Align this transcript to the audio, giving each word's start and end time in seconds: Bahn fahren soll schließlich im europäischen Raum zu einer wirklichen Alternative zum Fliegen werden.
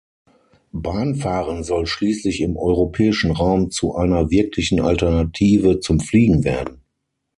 Bahn 0.73 1.13
fahren 1.13 1.63
soll 1.63 1.85
schließlich 1.85 2.41
im 2.41 2.57
europäischen 2.57 3.29
Raum 3.29 3.69
zu 3.69 3.93
einer 3.93 4.31
wirklichen 4.31 4.79
Alternative 4.79 5.79
zum 5.79 5.99
Fliegen 5.99 6.43
werden. 6.43 6.81